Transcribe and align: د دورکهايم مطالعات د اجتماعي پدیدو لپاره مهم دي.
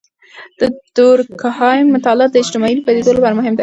د 0.59 0.61
دورکهايم 0.97 1.87
مطالعات 1.95 2.31
د 2.33 2.37
اجتماعي 2.43 2.75
پدیدو 2.85 3.11
لپاره 3.17 3.37
مهم 3.39 3.53
دي. 3.55 3.59